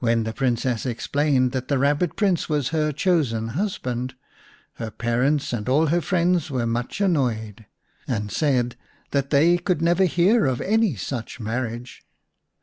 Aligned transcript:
When 0.00 0.24
the 0.24 0.34
Princess 0.34 0.84
explained 0.84 1.52
that 1.52 1.68
the 1.68 1.78
Rabbit 1.78 2.14
Prince 2.14 2.46
was 2.46 2.68
her 2.76 2.92
chosen 2.92 3.48
husband, 3.56 4.14
her 4.74 4.90
parents 4.90 5.50
and 5.50 5.66
all 5.66 5.86
her 5.86 6.02
friends 6.02 6.50
were 6.50 6.66
much 6.66 7.00
annoyed, 7.00 7.64
and 8.06 8.30
said 8.30 8.76
that 9.12 9.30
they 9.30 9.56
could 9.56 9.80
never 9.80 10.04
hear 10.04 10.44
of 10.44 10.60
any 10.60 10.94
such 10.94 11.40
marriage. 11.40 12.02